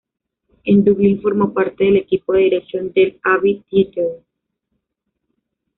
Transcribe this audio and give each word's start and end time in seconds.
En 0.63 0.83
Dublín 0.83 1.21
formó 1.21 1.53
parte 1.53 1.83
del 1.83 1.97
equipo 1.97 2.33
de 2.33 2.39
dirección 2.39 2.91
del 2.91 3.19
Abbey 3.23 3.63
Theatre. 3.69 4.23